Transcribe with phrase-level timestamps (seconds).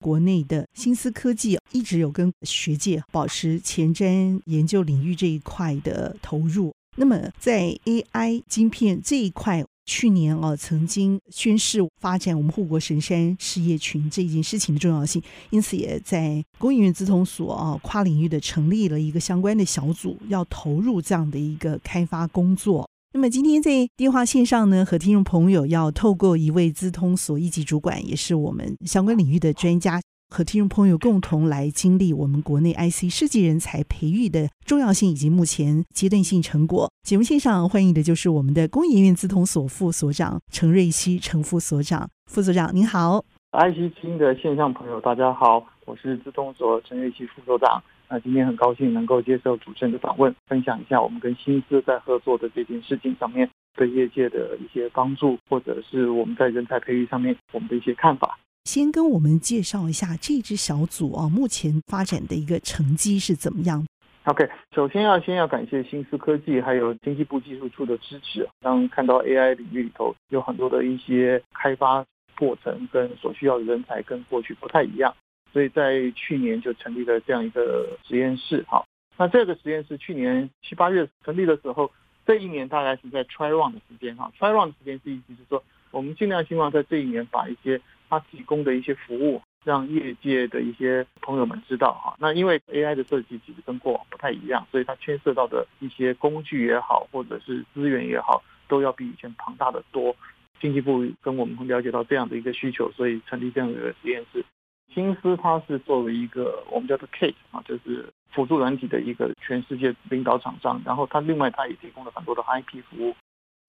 [0.00, 6.72] 国内的新思科技一直有跟学界保持前瞻研究领域这一块的投入。
[6.96, 22.89] 那么在 AI 晶片这一块，去年啊曾经宣示发展我们护国神山事业群这件事情的重要性，因此也在工研院资通所啊跨领域的成立了一个相关的小组，要投入这样的一个开发工作。
[23.12, 36.88] 那么今天在电话线上呢，和听众朋友要透过一位资通所一级主管，也是我们相关领域的专家，和听众朋友共同来经历我们国内 IC 设计人才培育的重要性以及目前阶段性成果。
[37.02, 47.82] 节目线上欢迎的就是我们的工研院资通所副所长陈瑞熙陈副所长，副所长您好，IC 之音的线上朋友大家好，我是资通所陈瑞琪副所长。
[48.08, 58.38] 那今天很高兴能够接受主持人的访问，分享一下我们跟新思在合作的这件事情上面对业界的一些帮助，或者是我们在人才培育上面我们的一些看法。
[58.66, 63.84] 先跟我们介绍一下这支小组啊，目前发展的一个成绩是怎么样
[64.26, 68.48] ？OK，首先要先要感谢新思科技还有经济部技术处的支持。
[68.60, 72.04] 当看到 AI 领域里头有很多的一些开发
[72.38, 75.12] 过程跟所需要的人才跟过去不太一样。
[75.52, 78.84] 所以在去年就成立了这样一个实验室，哈，
[79.16, 81.90] 那这个实验室去年七八月成立的时候，
[82.26, 100.14] 这一年大概是在 try run 的时间，哈，try run 的时间是意思是说，我们尽量希望在这一年把一些它提供的一些服务，让业界的一些朋友们知道，哈，那因为 AI 的设计其实跟过往不太一样，所以它牵涉到的一些工具也好，或者是资源也好，都要比以前庞大的多。
[100.60, 104.44] 经济部跟我们了解到这样的一个需求，所以成立这样的一个实验室。
[104.92, 110.80] 新思它是作为一个我们叫做 CASE 啊，就是辅助软体的一个全世界领导厂商。
[110.84, 113.14] 然后它另外它也提供了很多的 IP 服务。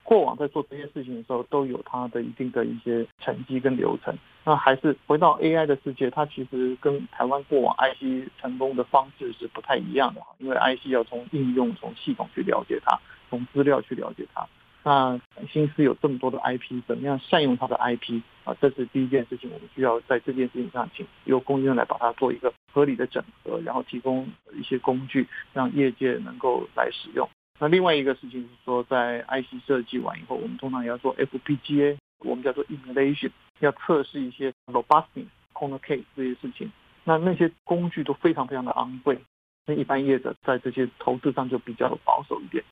[0.03, 4.17] 过往在做这些事情的时候，都有它的一定的一些成绩跟流程。
[4.43, 10.21] 那还是回到 AI 的世界，它其实跟台湾过往 IC 成功的方式是不太一样的。
[10.39, 12.99] 因为 IC 要从应用、从系统去了解它，
[13.29, 14.45] 从资料去了解它。
[14.83, 15.19] 那
[15.51, 18.55] 新思有这么多的 IP，怎么样善用它的 IP 啊？
[18.59, 27.29] 这是第一件事情，我们需要在这件事情上，请由工研院来把它做一个合理的整合，然后提供一些工具，让业界能够来使用。
[27.59, 36.71] 那另外一个事情是说，在 IC 设计完以后，我们通常也要做 FPGA，我们叫做 emulation，要测试一些 robustness、corner case 这些事情。
[37.03, 39.19] 那那些工具都非常非常的昂贵，
[39.67, 42.63] 那一般业者在这些投资上就比较保守一点。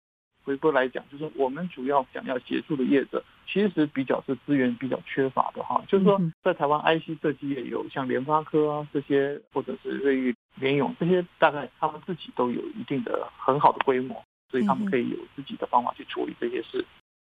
[0.49, 5.79] 回过来讲，就是我们主要想要协助的业者，其实比较是资源比较缺乏的哈。
[5.87, 16.83] 就是说，在台湾 IC 设计业有像联发科啊这些，或者是瑞昱、联咏这些，大概他们自己都有一定的很好的规模，所以他们可以有自己的方法去处理这些事。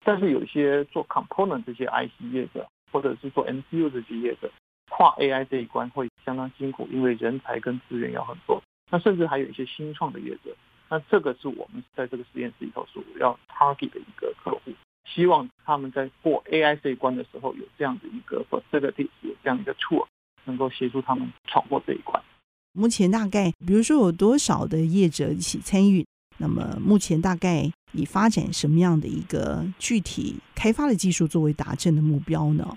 [0.04, 4.50] 但是有一些做 component 这些 IC 业者，或者是做 MCU 这些业者，
[4.91, 8.62] 跨 AI 这一关会相当辛苦，因为人才跟资源要很多。
[8.91, 10.54] 那甚至还有一些新创的业者。
[10.88, 14.72] 那这个是我们在这个实验室里头所要 target 的一个客户，
[15.04, 20.06] 希望他们在过 AI 这一关的时候有这样的一个 facility，有这样一个 tool，
[20.44, 22.22] 能够协助他们闯过这一关。
[22.72, 26.06] 目前大概，比如说有多少的业者一起参与？
[26.38, 32.76] 那么目前大概以发展什么样的一个具体开发的技术作为达阵的目标呢？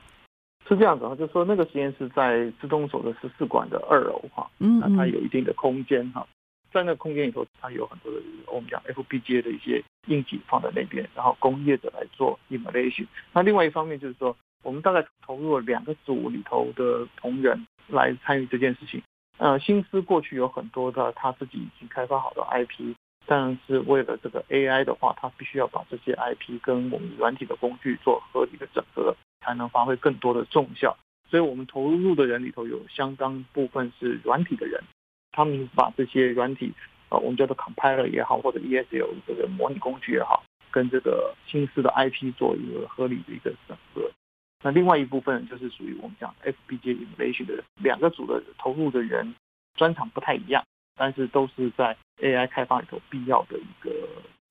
[0.65, 6.25] 是这样子啊，就是说那个实验室在自动所的十四馆的二楼哈，嗯，那它有一定的空间哈。
[6.71, 13.05] 在那个空间里头，它有很多的我们讲 FPGA 的一些硬体放在那边，然后工业者来做 emulation。
[13.33, 19.01] 那另外一方面就是说，我们大概投入了两个组里头的同仁来参与这件事情。
[19.37, 22.93] 呃，新思过去有很多的他自己已经开发好的 IP，
[23.25, 30.97] 但是为了这个 AI 的话，他必须要把这些 IP 跟我们软体的工具做合理的整合，才能发挥更多的重效。
[31.29, 34.83] 所以我们投入的人里头有相当部分是软体的人。
[35.39, 36.73] 他们把这些软体，
[37.07, 44.11] 呃，我们叫做 compiler 也好，或者 ESL 这个模拟工具也好，跟这个新式的 IP 做一个合理的一个整合。
[44.61, 49.33] 那另外一部分就是属于我们讲 FPGA emulation 的两个组的投入的人，
[49.75, 50.61] 专长不太一样，
[50.97, 53.89] 但是都是在 AI 开发里头必要的一个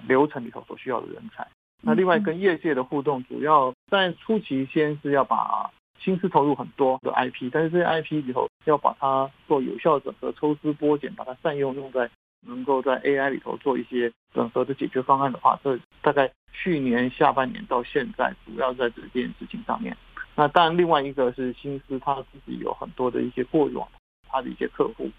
[0.06, 1.46] 流程里头所需要的人才。
[1.82, 12.08] 那另外跟业界的互动，主要在初期先是要把心思投入很多的 IP，但是这些 IP 以后要把它做有效整合、抽丝剥茧，把它善用，用在
[12.46, 19.96] 能够在 AI 里头做一些整合的解决方案的话，这大概去年下半年到现在，主要在这件事情上面。
[20.34, 23.88] 那当然，另外一个是心思他自己有很多的一些过往，
[24.28, 25.10] 他的一些客户。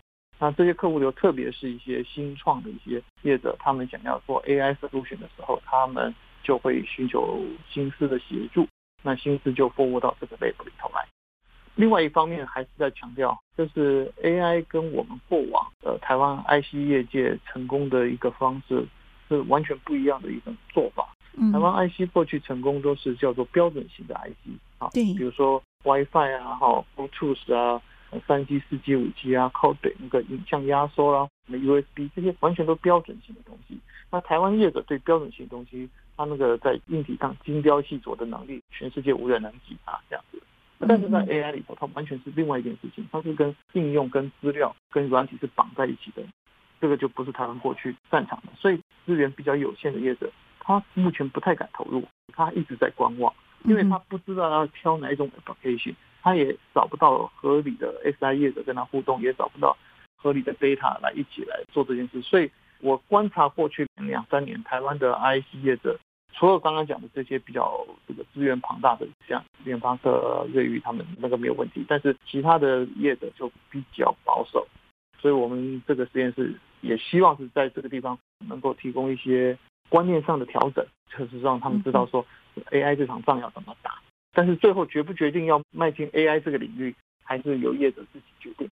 [0.41, 8.65] 那这些客户流，特别是一些新创的一些业者，他们想要做 AI solution 的时候，他们就会寻求心思的协助。
[9.01, 11.05] 那心思就 forward 到这个 lab 里头来。
[11.75, 18.85] 另外一方面，还是在强调，就是 AI 跟我们过往的台湾 IC 业界成功的一个方式
[19.29, 21.07] 是完全不一样的一种做法。
[21.53, 27.81] 台湾 IC 过去成功都是叫做标准型的 IC 啊，对，比如说 WiFi 啊，哈，Bluetooth 啊，
[28.27, 33.77] 三 G、四 G、五 G 啊，Code 那个影像压缩啦，什么 USB 这些完全都标准型的东西。
[34.09, 40.41] 那台湾业者对标准型的东西，它那个在硬体上精雕细琢的能力，全世界无人能及啊，这样子。
[40.87, 46.23] 但是在 AI 里头，它完全是另外一件事情，它是跟应用、跟资料、跟软体是绑在一起的，
[46.79, 50.31] 这个就不是台湾过去擅长的，所以资源比较有限的业者。
[50.61, 53.33] 他目前不太敢投入，他一直在观望，
[53.63, 59.77] 因为他不知道要挑哪一种 application，他也找不到合理的 SI 业者跟他互动，也找不到
[60.15, 62.21] 合理的 data 来一起来做这件事。
[62.21, 62.49] 所以
[62.79, 65.99] 我观察过去两三年，台湾的 IC 业者，
[66.33, 74.67] 除了刚刚讲的这些比较这个资源庞大的，像联发科、瑞昱他们那个没有问题，但是其他的业者就比较保守。
[75.19, 78.17] 所以我们这个实验室也希望是在这个地方
[78.47, 79.57] 能够提供一些。
[79.89, 80.85] 观念上的调整，
[81.17, 82.23] 就是让他们知道说
[82.69, 83.97] ，AI 这场仗要怎么打。
[84.39, 86.95] 但是最后决不决定要迈进 AI 这个领域，
[87.25, 88.69] 还是由业者自己决定。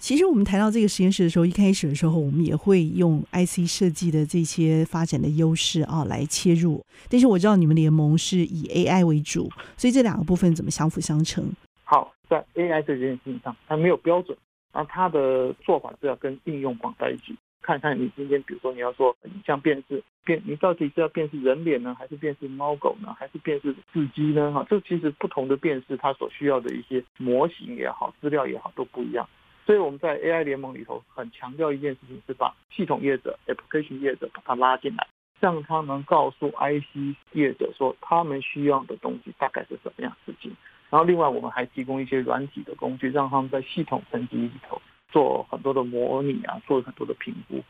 [0.00, 6.84] 其实我们谈到这个实验室的时候，一开始的时候，我们也会用 IC 设计的这些发展的优势啊来切入。
[7.08, 11.48] 但是我知道你们联盟是以 AI 为主，所以这两个部分怎么相辅相成？
[11.84, 14.36] 好，在 AI 这件事情上，它没有标准，
[14.72, 17.36] 那它的做法是要跟应用绑在一起。
[17.64, 24.52] 看看你今天，比如说你要做影像辨识，辨你到底是要辨识人脸呢，还是辨识猫狗呢，还是辨识字机呢？
[24.52, 29.26] 哈，这其实不同的辨识，它所需要的一些模型也好，资料也好，都不一样。
[29.64, 35.06] 所以我们在 AI 联盟里头很强调一件事情，是把系统业者、application 业者把它拉进来，
[35.40, 40.54] 让他们告诉 IC 业者说他们需要的东西大概是什么样事情。
[40.90, 44.80] 然后另外我们还提供一些软体的工具，让他们在系统层级里头。
[45.14, 47.62] 做很多的模拟啊，做很多的评估，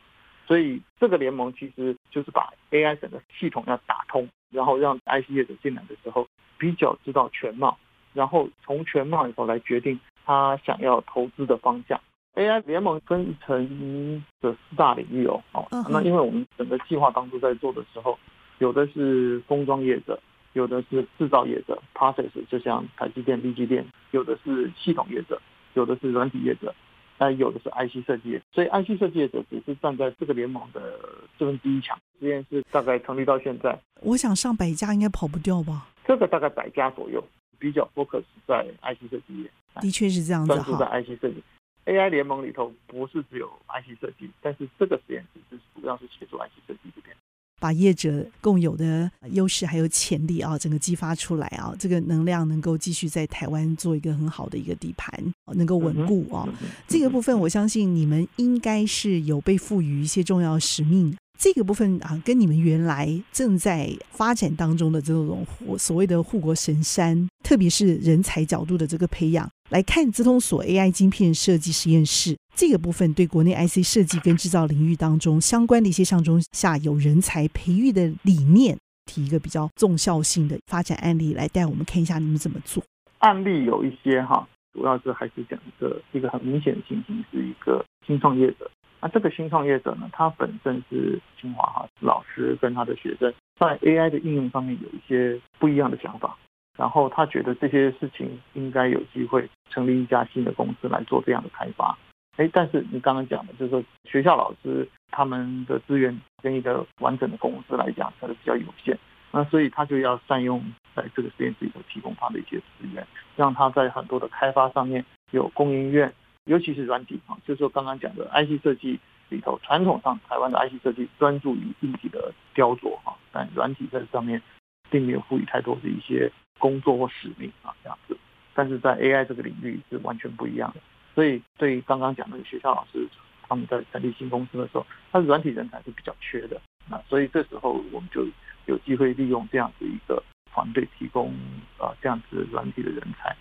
[0.47, 6.27] 所以这个联盟其实就是把 AI 整个系统要打通，然后让 IC 业者进来的时候
[6.57, 7.77] 比较知道全貌，
[8.13, 12.01] 然后从全貌里头来决定他想要投资的方向。
[12.33, 18.17] AI 联盟分成的四大领域哦，哦，那因为我们整个计划当初在做的时候，
[18.57, 20.19] 有的是封装业者，
[20.53, 25.39] 有的是制造业者，process 就像台积电、力积电，有的是系统业者，
[25.75, 26.73] 有的是软体业者。
[27.17, 30.99] 那有的是 IC 设计，所以 IC 设计者只是站在这个联盟的
[31.37, 31.97] 四分之一强。
[32.19, 35.87] 实验室大概成立到现在，我想上百家应该跑不掉吧？
[36.07, 37.23] 这个大概百家左右，
[37.59, 39.51] 比较 focus 在 IC 设计业。
[39.81, 41.43] 的确是这样子，专注在 IC 设计。
[41.85, 47.15] AI 联盟里头不是只有 IC 设计，但是这个实验室是主要是协助 IC 设计这边。
[47.59, 55.11] 把业者共有的优势还有潜力啊，整个激发出来啊，这个能量能够继续在台湾做一个很好的一个底盘，
[55.53, 56.47] 能够稳固啊。
[56.87, 61.15] 这个部分，我相信你们应该是有被赋予一些重要使命。
[61.37, 65.45] 这个部分啊，跟你们原来正在发展当中的这种
[65.77, 82.83] 所谓的护国神山，特别是人才角度的这个培养来看，资通所 AI 晶片设计实验室这个部分，对国内 IC 设计跟制造领域当中相关的一些上中下游人才培育的理念，提一个比较重效性的发展案例来带我们看一下你们怎么做。
[83.19, 88.69] 案例有一些哈，主要是还是讲一个一个很明显的情形，是一个新创业者。
[89.05, 96.35] 那这个新创业者呢，他本身是清华哈老师，跟他的学生在 AI 的应用上面有一些不一样的想法，
[96.75, 101.95] 然后他觉得这些事情应该有机会成立一家新的公司来做这样的开发。
[102.37, 108.97] 哎，但是你刚刚讲的，就是说学校老师他们的资源跟一个完整的公司来讲，它是比较有限，
[109.29, 110.59] 那所以他就要善用
[110.95, 116.11] 在这个实验室里头提供他的一些资源，让他在很多的开发上面有供应链。
[116.45, 118.99] 尤其是软体啊，就是说刚刚讲的 IC 设计
[119.29, 124.41] 里头，传统上台湾的 IC 设计专注于硬体的雕琢哈，但软体在上面
[124.89, 128.17] 并没有赋予太多的一些工作或使命啊这样子。
[128.53, 130.79] 但是在 AI 这个领域是完全不一样的，
[131.13, 133.07] 所以对于刚刚讲的学校老师，
[133.47, 138.25] 他们在成立新公司的时候，他的软体人才是比较缺的，那所以这时候我们就
[138.67, 140.23] 有机会利用这样子一个
[140.53, 141.33] 团队提供
[141.77, 143.35] 啊这样子软体的人才。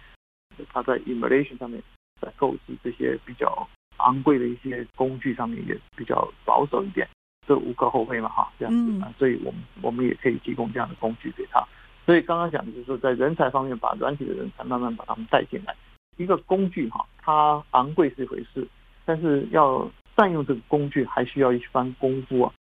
[0.73, 1.83] 他在 emulation 上面，
[2.21, 3.69] 在购置这些比较
[3.99, 7.09] 昂贵的一些工具上面也比较保守一点，
[7.47, 11.65] 这无可厚非嘛哈，这样子啊，所以我们我们也可以提供这样的工具给他。
[12.05, 15.75] 所以刚刚讲的就是说，在人才方面，把软体的人才慢慢把他们带进来。
[16.17, 18.67] 一个工具哈，它昂贵是一回事，
[19.05, 22.53] 但是要善用这个工具，还需要一番功夫啊。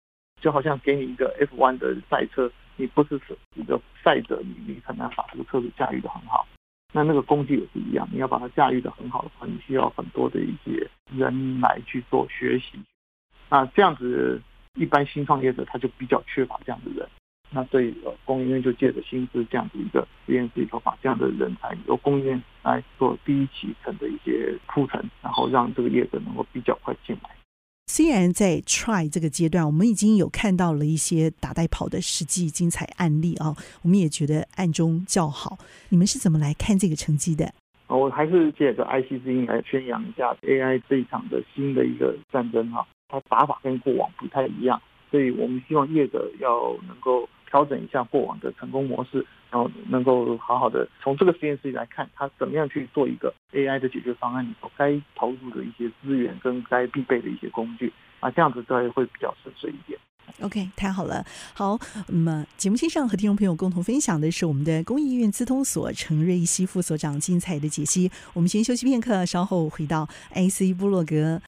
[0.41, 3.19] 就好像给你一个 F1 的赛车，你不是
[3.55, 6.45] 一个赛者，你你很难把这个车子驾驭的很好。
[6.95, 12.79] 那那个工具也是一样，你要把它驾驭得很好的话，你需要很多的一些人来去做学习。
[13.49, 14.39] 那这样子，
[14.75, 17.09] 一般新创业者他就比较缺乏这样的人。
[17.49, 27.29] 那对，呃，供应链就借着薪资这样子一个实验室里头，把这样的人才由供应链来做第一期程的一些铺陈，然后让这个业者能够比较快进来。
[27.85, 35.57] 虽然在 try 这个阶段，我们已经有看到了一些打带跑的实际精彩案例啊，我们也觉得暗中叫好。
[35.89, 37.53] 你们是怎么来看这个成绩的？
[37.87, 49.23] 我还是借着 IC 之音来宣扬一下 AI 这一场的新的一个战争哈，它打法跟过往不太一样，所以我们希望业者要能够调整一下过往的成功模式。
[49.51, 59.99] 然后能够好好的从这个实验室来看，他怎么样去做一个 AI 的解决方案，里头该投入的一些资源跟该必备的一些工具啊，这样子才会比较顺遂一点。
[60.41, 61.23] OK，太好了。
[61.53, 68.09] 好，那么节目线上和听众朋友共同分享的是我们的公益医院资通所陈瑞熙副所长精彩的解析。
[68.33, 71.39] 我们先休息片刻，稍后回到 IC 部落格。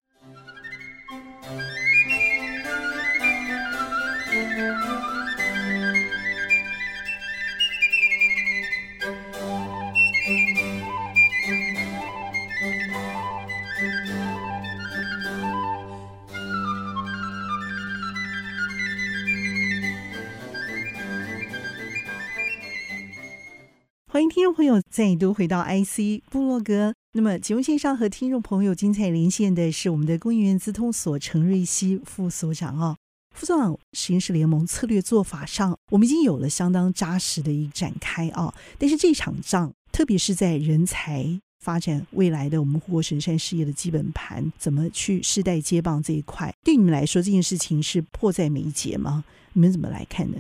[24.36, 26.94] 听众朋友再度回到 IC 部落格。
[27.14, 32.98] 那么节目线上和听众朋友精彩连线的是我们的工研院资通所陈瑞熙副所长啊，
[33.34, 38.54] 副所长，实验室联盟策略做法上，我们已经有了相当扎实的一展开啊。
[38.78, 49.24] 但是这场仗，特别是在人才发展未来的我们护国神山事业的基本盘，怎么去世代接棒这一块，对你们来说，这件事情是迫在眉睫吗？
[49.54, 50.38] 你们怎么来看呢？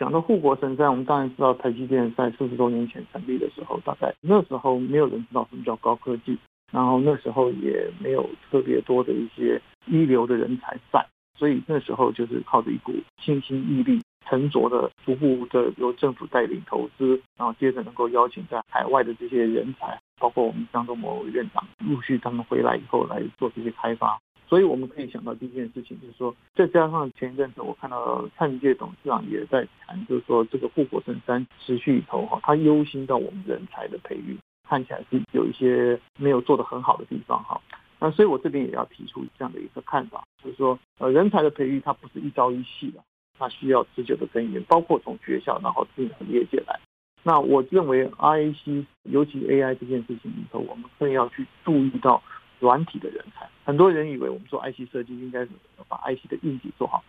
[0.00, 6.38] 讲到护国神山，我们当然知道台积电在四十多年前成立的时候，大概那时候没有人知道什么叫高科技，
[6.72, 24.18] 然后那时候也没有特别多的一些一流的人才在，所以那时候就是靠着一股新兴毅力，沉着的逐步的由政府带领投资，然后接着能够邀请在海外的这些人才，包括我们张忠谋院长陆续他们回来以后来做这些开发。
[24.50, 34.36] 所以我们可以想到第一件事情，就是说，再加上前一阵子我看到蔡明介董事长也在谈，就是说这个护国神山持续以后哈，他忧心到我们人才的培育，
[34.68, 37.60] 看起来是有一些没有做得很好的地方哈。
[38.00, 43.00] 那所以我这边也要提出这样的一个看法，就是说，呃，人才的培育它不是一朝一夕的，
[43.38, 46.76] 它需要持久的根源，包括从学校然后进入业界来。
[47.22, 52.20] 那我认为 IAC 尤其 AI 这件事情里头，我们更要去注意到。
[52.60, 55.44] 软体的人才，很多人以为我们做 IC 设计应该
[55.88, 57.02] 把 IC 的硬体做好。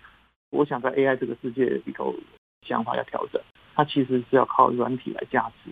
[0.50, 2.16] 我想在 AI 这个世界里头，
[2.66, 3.42] 想法要调整，
[3.76, 5.72] 它其实是要靠软体来加持，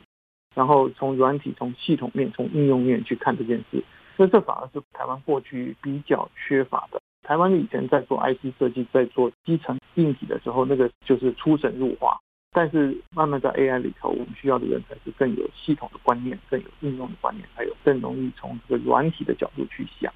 [0.54, 3.84] 然后从软体、从系统面、从应用面去看这件事。
[4.16, 7.00] 所以这反而是台湾过去比较缺乏的。
[7.24, 12.20] 台湾以前在做 IC 设计，在做基层硬体的时候，那个就是出神入化。
[12.52, 20.12] 但是慢慢在 AI 里头，我们需要的人才是更有系统的观念，更有应用的观念，还有更容易从这个软体的角度去想，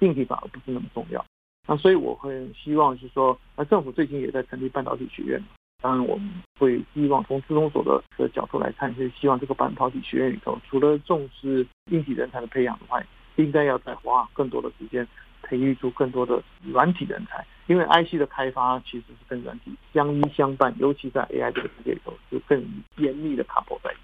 [0.00, 1.24] 硬体反而不是那么重要。
[1.66, 5.42] 那所以我会希望是说，那政府最近也在成立半导体学院，
[5.82, 13.02] 当然我们会希望从资通所的的角度来看，就是希望这个半导体学院里头，除了重视硬体人才的培养的话，
[13.36, 15.06] 应该要再花更多的时间。
[15.44, 22.58] 培育出更多的软体人才，因为 IC 的开发其实是跟软体相依相伴，尤其在 AI 这个世界里头就更
[22.96, 24.00] 严密的 couple 在一起，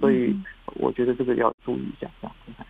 [0.00, 0.36] 所以
[0.74, 2.10] 我觉得这个要注意一下。
[2.20, 2.66] 这样，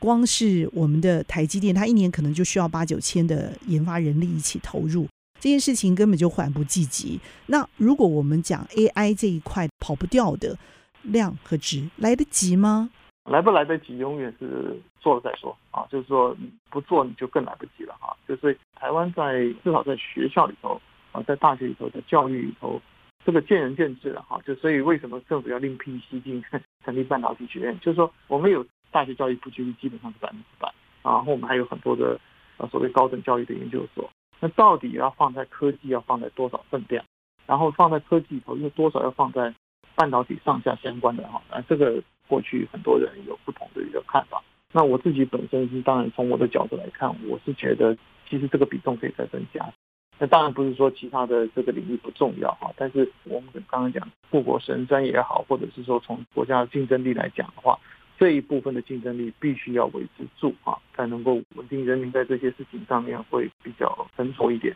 [0.00, 5.06] 光是我们的台积电，它一年可能就需要八九千的研发人力一起投入，
[5.38, 7.20] 这件事情根本就缓不济急。
[7.46, 10.58] 那如果我们讲 AI 这一块跑不掉的
[11.02, 12.90] 量和值，来得及吗？
[13.24, 15.86] 来不来得及，永远是做了再说啊！
[15.88, 16.36] 就是说，
[16.70, 18.16] 不做你就更来不及了哈。
[18.26, 20.80] 就是台湾在至少在学校里头
[21.12, 22.82] 啊，在大学里头，在教育里头，
[23.24, 24.40] 这个见仁见智了哈。
[24.44, 26.42] 就所以为什么政府要另辟蹊径
[26.84, 27.78] 成立半导体学院？
[27.78, 30.68] 就是说，我们有大学教育普及率基本上是百分之百，
[31.04, 32.18] 然后我们还有很多的
[32.56, 34.10] 呃所谓高等教育的研究所。
[34.40, 37.04] 那到底要放在科技要放在多少分量？
[37.46, 39.54] 然后放在科技里头又多少要放在？
[39.94, 44.42] 半导体上下相关的哈，啊，这个过去很多人有不同的一个看法。
[44.72, 47.94] 那我自己本身是当然从我的角度来看，我是觉得
[48.28, 49.70] 其实这个比重可以再增加。
[50.18, 57.78] 那当然不是说其他的这个领域不重要哈，但是我们刚刚讲护国神山也好，或者是说从国家的竞争力来讲的话，
[58.18, 64.74] 这一部分的竞争力必须要维持住啊，才能够稳定人民在这些事情上面会比较成熟一点。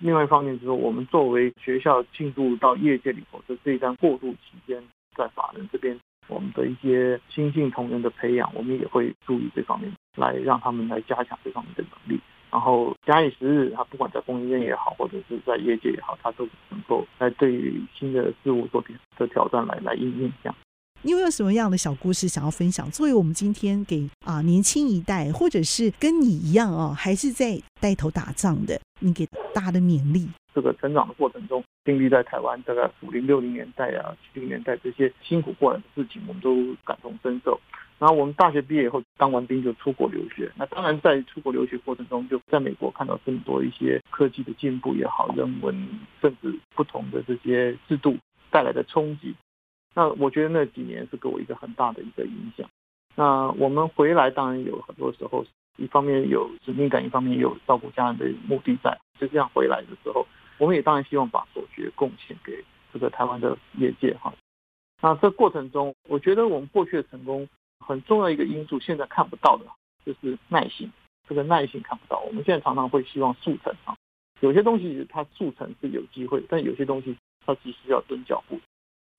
[0.00, 4.82] 另外一方面就是说，我们作为学校进入到业界里头的这一段过渡期间，
[5.16, 5.98] 在法人这边。
[6.28, 12.20] 我们的一些新进同仁的培养，我们也会注意这方面，来让他们来加强这方面的能力。
[12.50, 18.82] 然后假以时日，他不管在工业也好，或者是在业界也好，他都能够来对于新的事物做
[19.18, 20.54] 的挑战来来应应这样。
[21.02, 22.90] 你有没有什么样的小故事想要分享？
[22.90, 30.28] 作为我们今天给啊年轻一代，或者是跟你一样啊，还是在带头打仗的，你给大的勉励。
[30.54, 37.60] 这个成长的过程中，经历在台湾大概五零六零年代啊、七零年代这些辛苦过来的事情，我们都感同身受。
[37.98, 40.50] 然后我们大学毕业以后，当完兵就出国留学。
[40.56, 45.88] 那当然在出国留学过程中，就在美国看到这么多一些科技的进步也好，人文
[46.20, 48.16] 甚至不同的这些制度
[48.50, 49.34] 带来的冲击。
[49.94, 52.68] 那我觉得那几年是给我一个很大的一个影响。
[53.16, 55.44] 那我们回来当然有很多时候，
[55.78, 58.98] 一方面有使命感，一方面有照顾家人的目的在。
[59.18, 60.26] 就这样回来的时候，
[60.58, 64.32] 我们也当然希望把所学贡献给这个台湾的业界哈。
[65.00, 69.64] 那这过程中，我觉得我们过去的成功很重要一个因素，现在看不到的
[70.04, 70.90] 就是耐心。
[71.28, 73.94] 这个耐心看不到，我们现在常常会希望速成啊。
[74.40, 78.58] 有些东西它速成是有机会，但有些东西它其实要蹲脚步。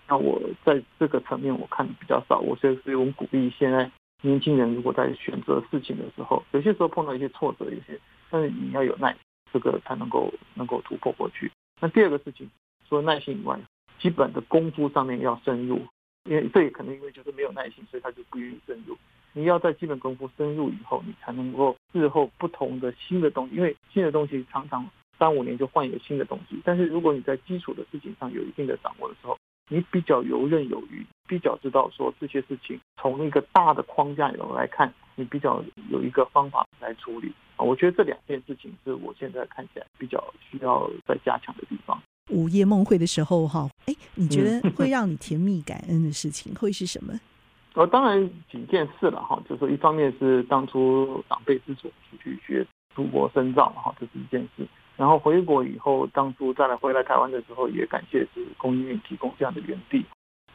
[0.08, 8.00] 那我在这个层面我看的比较少，我所以所以我们鼓励现在年轻人如果在选择事情的时候，有些时候碰到一些挫折，有些
[8.30, 9.16] 但是你要有耐，
[9.54, 11.52] 这个才能够能够突破过去。
[11.80, 12.50] 那第二个事情，
[12.88, 13.60] 除了耐心以外，
[13.98, 15.82] 基本的功夫上面要深入，
[16.26, 18.98] 因为这也可能因为就是没有耐心，所以他就不愿意深入。
[19.32, 29.38] 你要在基本功夫深入以后，你才能够日后不同的新的东西，因为新的东西常常三五年就换一个新的东西，但是如果你在基础的事情上有一定的掌握的时候，
[29.70, 37.64] 你比较游刃有余，比较知道说这些事情从一个大的框架里头来看，你比较有一个方法来处理啊。
[37.64, 42.02] 我觉得这两件事情是我现在看起来比较需要再加强的地方。
[42.32, 47.14] 午夜梦会的时候，哈，哎，你觉得会让你甜蜜感恩的事情会是什么？
[47.76, 54.68] 呃，当然几件事了哈，就是说一方面是当初长辈之所出去学出国深造哈，这是一件事。
[55.00, 60.06] 然后回国以后，当初再来回来台湾的时候，也感谢是工研院提供这样的园地，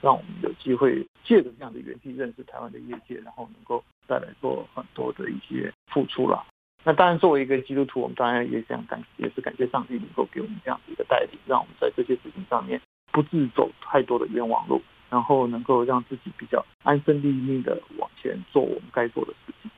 [0.03, 6.45] 让我们有机会借着这样的园地认识台湾的业界，然后能够再来做很多的一些付出了。
[6.85, 12.79] 那当然，作为一个基督徒，我们当然也想感，也是感谢上帝能够给我们这样的一个带领，让我们在这些事情上面
[13.13, 19.71] 不自走太多的冤枉路，然后能够让自己比较安身立命的往前做我们该做的事情。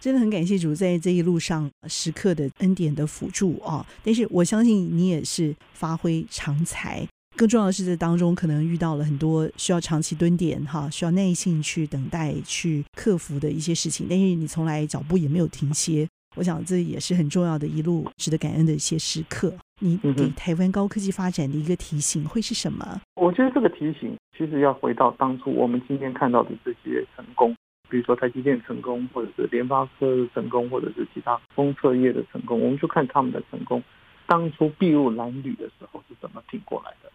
[0.00, 3.84] 真的很感谢主在这一路上时刻的恩典的辅助啊！
[4.02, 7.06] 但是我相信你也是发挥长才，
[7.36, 14.06] 更重要的是这当中可能遇到了很多需要长期蹲点哈，需要耐心去等待、去克服的一些事情。
[14.08, 19.52] 但是你从来脚步也没有停歇，我想这也是很重要的一路值得感恩的一些时刻。
[19.80, 23.00] 你给台湾高科技发展的一个提醒会是什么？
[23.14, 27.54] 我觉得这个提醒其实要回到当初我们今天看到的这些成功。
[27.88, 33.82] 比如说台积电成功，或者是联发科成功，或者是其他封测业的成功，我们就看他们的成功，
[34.26, 37.10] 当初筚路蓝缕的时候是怎么挺过来的。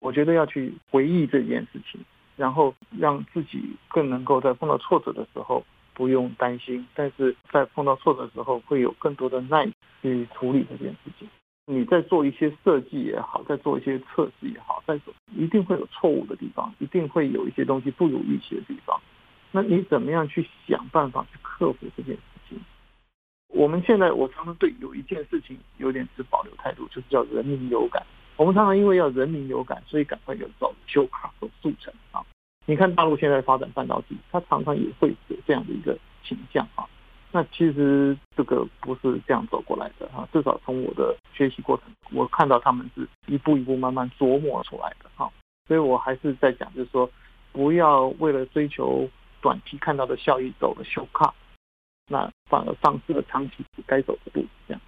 [0.00, 2.00] 我觉得要去回忆这件事情，
[2.36, 9.66] 然后让自己更能够在碰到挫折的时候不用担心，但是在碰到挫折的时候会有更多的耐
[10.02, 11.28] 去处理这件事情。
[11.66, 19.00] 你在做一些设计也好，在做一些测试也好，在做一定会有错误的地方，一定会有一些东西不如预期的地方。
[19.56, 22.58] 那你怎么样去想办法去克服这件事情？
[23.46, 28.04] 我们现在我常常对有一件事情有点持保留态度，就是叫人民有感。
[28.34, 32.20] 我们常常因为要人民有感，所以赶快有走修卡和速成啊。
[32.66, 36.84] 你看大陆现在发展半导体，它常常也会有这样的一个倾向啊。
[37.30, 45.30] 那其实这个不是这样走过来的哈，至少从我的学习过程，我看到他们是一步一步慢慢琢磨出来的哈。
[45.68, 47.08] 所以我还是在讲，就是说
[47.52, 49.08] 不要为了追求。
[49.44, 51.30] 短期看到的效益走了 shortcut，
[52.08, 54.46] 那反而丧失了长期该走的路。
[54.66, 54.80] 这样，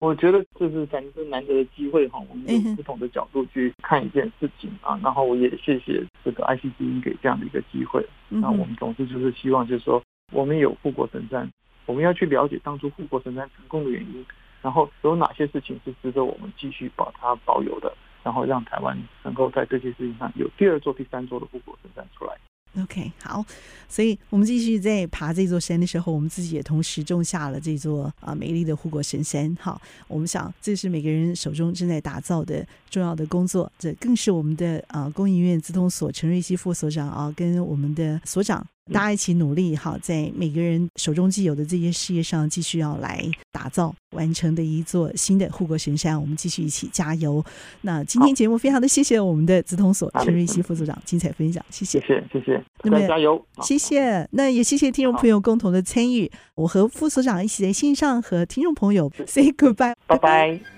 [0.00, 4.98] 我觉得这是咱们难得的机会哈，我们用不同的角度去看一件事情啊。
[5.04, 8.04] 然后我也谢谢这个 IC 之音给这样的一个机会。
[8.28, 11.48] 那我们总之就是希望，就是说我们有护国神山，
[11.86, 14.26] 我们要去了解当初护国神山成功的原因，
[14.62, 22.36] 然后有哪些事情是值得我们继续把它保有的，然后让台湾能够在这些事情上有第二座、第三座的护国神山出来。
[22.82, 23.44] OK，好，
[23.88, 29.56] 所以我们继续在爬这座山的时候，我们自己也同时种下了这座啊美丽的护国神山。
[29.60, 38.66] 好，我们想这是每个人手中正在打造的重要的工作，这更是我们的啊工研院资通所陈瑞熙副所长啊，跟我们的所长。
[38.92, 46.20] 大家一起努力哈，在每个人手中既有的这些事业上，继续要来打造完成的一座新的护国神山。
[46.20, 47.44] 我们继续一起加油。
[47.80, 52.64] 那今天节目非常的谢谢我们的资通所陈瑞熙副所长精彩分享，谢谢，谢谢，谢谢。
[52.84, 54.26] 那么加油，谢谢。
[54.30, 56.30] 那也谢谢听众朋友共同的参与。
[56.54, 60.75] 我和副所长一起在线上和听众朋友 say goodbye，拜拜。